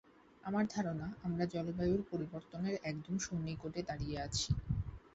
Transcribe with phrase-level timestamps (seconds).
[0.43, 4.49] আমার ধারণা, আমরা জলবায়ুর পরিবর্তনের একদম সন্নিকটে দাঁড়িয়ে আছি।